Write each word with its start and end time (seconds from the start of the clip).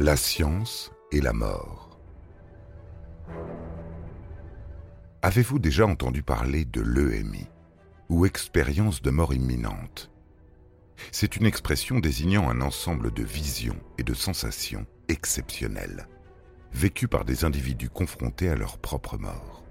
La 0.00 0.14
science 0.16 0.92
et 1.10 1.20
la 1.20 1.32
mort. 1.32 1.98
Avez-vous 5.22 5.58
déjà 5.58 5.88
entendu 5.88 6.22
parler 6.22 6.64
de 6.64 6.80
l'EMI, 6.80 7.48
ou 8.08 8.24
expérience 8.24 9.02
de 9.02 9.10
mort 9.10 9.34
imminente? 9.34 10.12
C'est 11.10 11.34
une 11.34 11.46
expression 11.46 11.98
désignant 11.98 12.48
un 12.48 12.60
ensemble 12.60 13.12
de 13.12 13.24
visions 13.24 13.80
et 13.98 14.04
de 14.04 14.14
sensations 14.14 14.86
exceptionnelles, 15.08 16.06
vécues 16.72 17.08
par 17.08 17.24
des 17.24 17.44
individus 17.44 17.90
confrontés 17.90 18.50
à 18.50 18.54
leur 18.54 18.78
propre 18.78 19.18
mort. 19.18 19.64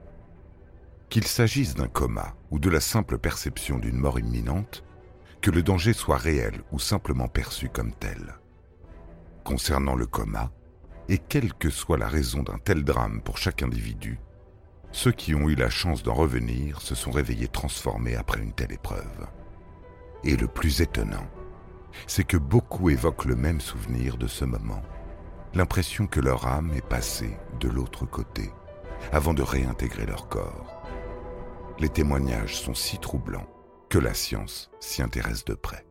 Qu'il 1.07 1.25
s'agisse 1.25 1.73
d'un 1.73 1.87
coma 1.87 2.35
ou 2.51 2.59
de 2.59 2.69
la 2.69 2.81
simple 2.81 3.17
perception 3.17 3.79
d'une 3.79 3.97
mort 3.97 4.19
imminente, 4.19 4.83
que 5.39 5.51
le 5.51 5.63
danger 5.63 5.93
soit 5.93 6.17
réel 6.17 6.63
ou 6.73 6.79
simplement 6.79 7.29
perçu 7.29 7.69
comme 7.69 7.93
tel 7.93 8.35
concernant 9.47 9.95
le 9.95 10.05
coma, 10.05 10.51
et 11.07 11.17
quelle 11.17 11.53
que 11.53 11.69
soit 11.69 11.97
la 11.97 12.09
raison 12.09 12.43
d'un 12.43 12.57
tel 12.57 12.83
drame 12.83 13.21
pour 13.21 13.37
chaque 13.37 13.63
individu, 13.63 14.19
ceux 14.91 15.13
qui 15.13 15.35
ont 15.35 15.47
eu 15.47 15.55
la 15.55 15.69
chance 15.69 16.03
d'en 16.03 16.13
revenir 16.13 16.81
se 16.81 16.95
sont 16.95 17.11
réveillés 17.11 17.47
transformés 17.47 18.17
après 18.17 18.41
une 18.41 18.51
telle 18.51 18.73
épreuve. 18.73 19.25
Et 20.25 20.35
le 20.35 20.49
plus 20.49 20.81
étonnant, 20.81 21.25
c'est 22.07 22.25
que 22.25 22.35
beaucoup 22.35 22.89
évoquent 22.89 23.23
le 23.23 23.37
même 23.37 23.61
souvenir 23.61 24.17
de 24.17 24.27
ce 24.27 24.43
moment, 24.43 24.81
l'impression 25.53 26.07
que 26.07 26.19
leur 26.19 26.45
âme 26.45 26.73
est 26.73 26.85
passée 26.85 27.37
de 27.61 27.69
l'autre 27.69 28.05
côté, 28.05 28.51
avant 29.13 29.33
de 29.33 29.43
réintégrer 29.43 30.05
leur 30.05 30.27
corps. 30.27 30.83
Les 31.79 31.89
témoignages 31.89 32.57
sont 32.57 32.75
si 32.75 32.97
troublants 32.97 33.47
que 33.87 33.97
la 33.97 34.13
science 34.13 34.69
s'y 34.81 35.01
intéresse 35.01 35.45
de 35.45 35.53
près. 35.53 35.86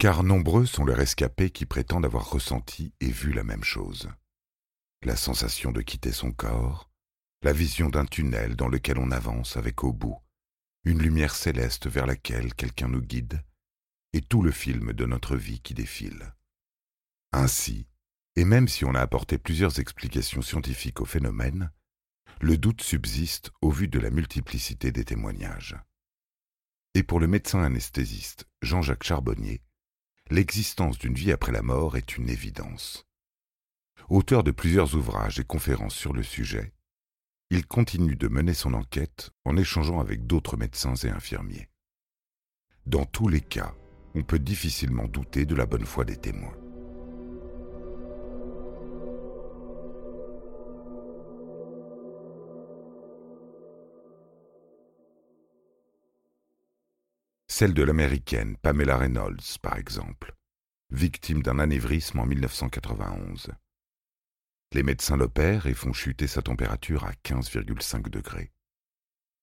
Car 0.00 0.22
nombreux 0.22 0.64
sont 0.64 0.86
les 0.86 0.94
rescapés 0.94 1.50
qui 1.50 1.66
prétendent 1.66 2.06
avoir 2.06 2.30
ressenti 2.30 2.94
et 3.00 3.10
vu 3.10 3.34
la 3.34 3.44
même 3.44 3.62
chose. 3.62 4.08
La 5.04 5.14
sensation 5.14 5.72
de 5.72 5.82
quitter 5.82 6.10
son 6.10 6.32
corps, 6.32 6.90
la 7.42 7.52
vision 7.52 7.90
d'un 7.90 8.06
tunnel 8.06 8.56
dans 8.56 8.68
lequel 8.68 8.96
on 8.96 9.10
avance 9.10 9.58
avec 9.58 9.84
au 9.84 9.92
bout 9.92 10.18
une 10.84 11.02
lumière 11.02 11.34
céleste 11.34 11.86
vers 11.86 12.06
laquelle 12.06 12.54
quelqu'un 12.54 12.88
nous 12.88 13.02
guide, 13.02 13.42
et 14.14 14.22
tout 14.22 14.40
le 14.40 14.50
film 14.50 14.94
de 14.94 15.04
notre 15.04 15.36
vie 15.36 15.60
qui 15.60 15.74
défile. 15.74 16.34
Ainsi, 17.32 17.86
et 18.36 18.46
même 18.46 18.68
si 18.68 18.86
on 18.86 18.94
a 18.94 19.00
apporté 19.00 19.36
plusieurs 19.36 19.80
explications 19.80 20.40
scientifiques 20.40 21.02
au 21.02 21.04
phénomène, 21.04 21.70
le 22.40 22.56
doute 22.56 22.80
subsiste 22.80 23.50
au 23.60 23.68
vu 23.68 23.86
de 23.86 23.98
la 23.98 24.08
multiplicité 24.08 24.92
des 24.92 25.04
témoignages. 25.04 25.76
Et 26.94 27.02
pour 27.02 27.20
le 27.20 27.26
médecin 27.26 27.62
anesthésiste 27.62 28.48
Jean-Jacques 28.62 29.04
Charbonnier, 29.04 29.60
l'existence 30.30 30.96
d'une 30.98 31.14
vie 31.14 31.32
après 31.32 31.52
la 31.52 31.62
mort 31.62 31.96
est 31.96 32.16
une 32.16 32.28
évidence. 32.28 33.04
Auteur 34.08 34.42
de 34.44 34.50
plusieurs 34.50 34.94
ouvrages 34.94 35.40
et 35.40 35.44
conférences 35.44 35.94
sur 35.94 36.12
le 36.12 36.22
sujet, 36.22 36.72
il 37.50 37.66
continue 37.66 38.14
de 38.14 38.28
mener 38.28 38.54
son 38.54 38.74
enquête 38.74 39.30
en 39.44 39.56
échangeant 39.56 40.00
avec 40.00 40.26
d'autres 40.26 40.56
médecins 40.56 40.94
et 40.94 41.10
infirmiers. 41.10 41.68
Dans 42.86 43.04
tous 43.04 43.28
les 43.28 43.40
cas, 43.40 43.74
on 44.14 44.22
peut 44.22 44.38
difficilement 44.38 45.06
douter 45.06 45.46
de 45.46 45.54
la 45.54 45.66
bonne 45.66 45.86
foi 45.86 46.04
des 46.04 46.16
témoins. 46.16 46.59
Celle 57.60 57.74
de 57.74 57.82
l'américaine 57.82 58.56
Pamela 58.56 58.96
Reynolds, 58.96 59.58
par 59.60 59.76
exemple, 59.76 60.34
victime 60.88 61.42
d'un 61.42 61.58
anévrisme 61.58 62.18
en 62.18 62.24
1991. 62.24 63.50
Les 64.72 64.82
médecins 64.82 65.18
l'opèrent 65.18 65.66
et 65.66 65.74
font 65.74 65.92
chuter 65.92 66.26
sa 66.26 66.40
température 66.40 67.04
à 67.04 67.12
15,5 67.22 68.08
degrés. 68.08 68.50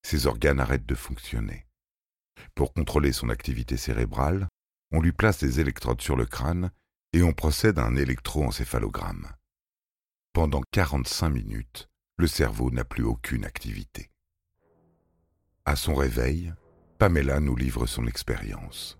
Ses 0.02 0.26
organes 0.26 0.60
arrêtent 0.60 0.88
de 0.88 0.96
fonctionner. 0.96 1.68
Pour 2.56 2.74
contrôler 2.74 3.14
son 3.14 3.30
activité 3.30 3.78
cérébrale, 3.78 4.48
on 4.90 5.00
lui 5.00 5.12
place 5.12 5.38
des 5.38 5.60
électrodes 5.60 6.02
sur 6.02 6.16
le 6.16 6.26
crâne 6.26 6.72
et 7.14 7.22
on 7.22 7.34
procède 7.34 7.78
à 7.78 7.86
un 7.86 7.96
électroencéphalogramme. 7.96 9.32
Pendant 10.34 10.64
45 10.72 11.30
minutes, 11.30 11.88
le 12.18 12.26
cerveau 12.26 12.72
n'a 12.72 12.84
plus 12.84 13.04
aucune 13.04 13.46
activité. 13.46 14.10
À 15.66 15.76
son 15.76 15.94
réveil, 15.94 16.52
Pamela 16.98 17.40
nous 17.40 17.56
livre 17.56 17.86
son 17.86 18.08
expérience. 18.08 18.98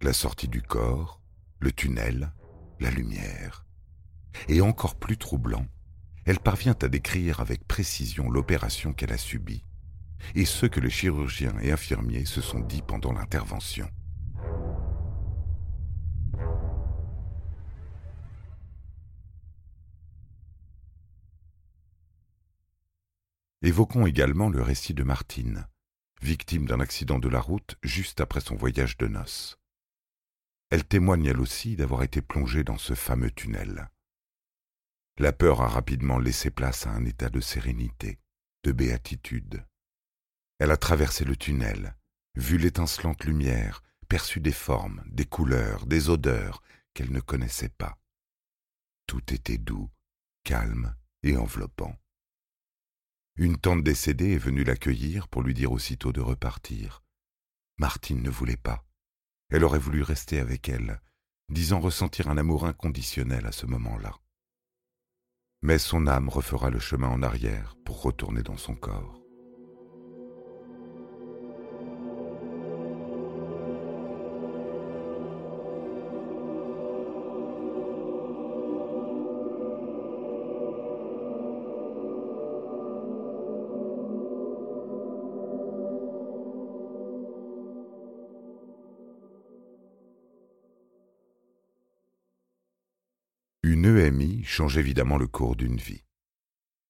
La 0.00 0.14
sortie 0.14 0.48
du 0.48 0.62
corps, 0.62 1.20
le 1.58 1.72
tunnel, 1.72 2.32
la 2.80 2.90
lumière. 2.90 3.66
Et 4.48 4.62
encore 4.62 4.94
plus 4.94 5.18
troublant, 5.18 5.66
elle 6.24 6.38
parvient 6.38 6.76
à 6.80 6.88
décrire 6.88 7.40
avec 7.40 7.68
précision 7.68 8.30
l'opération 8.30 8.94
qu'elle 8.94 9.12
a 9.12 9.18
subie 9.18 9.62
et 10.34 10.46
ce 10.46 10.64
que 10.64 10.80
les 10.80 10.88
chirurgiens 10.88 11.58
et 11.60 11.70
infirmiers 11.70 12.24
se 12.24 12.40
sont 12.40 12.60
dit 12.60 12.80
pendant 12.80 13.12
l'intervention. 13.12 13.90
Évoquons 23.60 24.06
également 24.06 24.48
le 24.48 24.62
récit 24.62 24.94
de 24.94 25.02
Martine, 25.02 25.66
victime 26.20 26.66
d'un 26.66 26.80
accident 26.80 27.18
de 27.18 27.28
la 27.28 27.40
route 27.40 27.76
juste 27.82 28.20
après 28.20 28.40
son 28.40 28.56
voyage 28.56 28.96
de 28.98 29.06
noces. 29.06 29.58
Elle 30.70 30.84
témoigne 30.84 31.26
elle 31.26 31.40
aussi 31.40 31.76
d'avoir 31.76 32.02
été 32.02 32.22
plongée 32.22 32.64
dans 32.64 32.78
ce 32.78 32.94
fameux 32.94 33.30
tunnel. 33.30 33.90
La 35.18 35.32
peur 35.32 35.60
a 35.60 35.68
rapidement 35.68 36.18
laissé 36.18 36.50
place 36.50 36.86
à 36.86 36.90
un 36.90 37.04
état 37.04 37.28
de 37.28 37.40
sérénité, 37.40 38.18
de 38.64 38.72
béatitude. 38.72 39.64
Elle 40.58 40.70
a 40.70 40.76
traversé 40.76 41.24
le 41.24 41.36
tunnel, 41.36 41.96
vu 42.36 42.56
l'étincelante 42.56 43.24
lumière, 43.24 43.82
perçu 44.08 44.40
des 44.40 44.52
formes, 44.52 45.02
des 45.06 45.26
couleurs, 45.26 45.86
des 45.86 46.08
odeurs 46.08 46.62
qu'elle 46.94 47.12
ne 47.12 47.20
connaissait 47.20 47.68
pas. 47.68 47.98
Tout 49.06 49.34
était 49.34 49.58
doux, 49.58 49.90
calme 50.44 50.94
et 51.22 51.36
enveloppant. 51.36 51.99
Une 53.40 53.56
tante 53.56 53.82
décédée 53.82 54.34
est 54.34 54.38
venue 54.38 54.64
l'accueillir 54.64 55.26
pour 55.26 55.40
lui 55.40 55.54
dire 55.54 55.72
aussitôt 55.72 56.12
de 56.12 56.20
repartir. 56.20 57.02
Martine 57.78 58.22
ne 58.22 58.28
voulait 58.28 58.58
pas. 58.58 58.84
Elle 59.48 59.64
aurait 59.64 59.78
voulu 59.78 60.02
rester 60.02 60.38
avec 60.38 60.68
elle, 60.68 61.00
disant 61.48 61.80
ressentir 61.80 62.28
un 62.28 62.36
amour 62.36 62.66
inconditionnel 62.66 63.46
à 63.46 63.52
ce 63.52 63.64
moment-là. 63.64 64.14
Mais 65.62 65.78
son 65.78 66.06
âme 66.06 66.28
refera 66.28 66.68
le 66.68 66.80
chemin 66.80 67.08
en 67.08 67.22
arrière 67.22 67.76
pour 67.86 68.02
retourner 68.02 68.42
dans 68.42 68.58
son 68.58 68.74
corps. 68.74 69.19
Une 93.72 93.86
EMI 93.86 94.42
change 94.42 94.78
évidemment 94.78 95.16
le 95.16 95.28
cours 95.28 95.54
d'une 95.54 95.76
vie. 95.76 96.02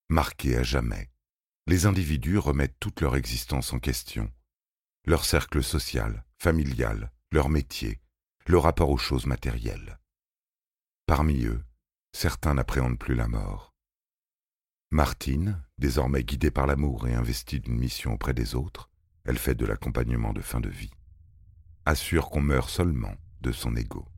Marquée 0.08 0.56
à 0.56 0.62
jamais, 0.62 1.10
les 1.66 1.84
individus 1.84 2.38
remettent 2.38 2.80
toute 2.80 3.02
leur 3.02 3.16
existence 3.16 3.74
en 3.74 3.78
question, 3.78 4.32
leur 5.04 5.26
cercle 5.26 5.62
social, 5.62 6.24
familial, 6.38 7.12
leur 7.32 7.50
métier, 7.50 8.00
leur 8.46 8.62
rapport 8.62 8.88
aux 8.88 8.96
choses 8.96 9.26
matérielles. 9.26 10.00
Parmi 11.04 11.44
eux, 11.44 11.62
certains 12.12 12.54
n'appréhendent 12.54 12.98
plus 12.98 13.14
la 13.14 13.28
mort. 13.28 13.74
Martine, 14.90 15.62
désormais 15.76 16.24
guidée 16.24 16.50
par 16.50 16.66
l'amour 16.66 17.06
et 17.08 17.14
investie 17.14 17.60
d'une 17.60 17.78
mission 17.78 18.14
auprès 18.14 18.32
des 18.32 18.54
autres, 18.54 18.88
elle 19.26 19.38
fait 19.38 19.54
de 19.54 19.66
l'accompagnement 19.66 20.32
de 20.32 20.40
fin 20.40 20.60
de 20.60 20.70
vie. 20.70 20.94
Assure 21.84 22.30
qu'on 22.30 22.40
meurt 22.40 22.70
seulement 22.70 23.16
de 23.42 23.52
son 23.52 23.76
ego. 23.76 24.08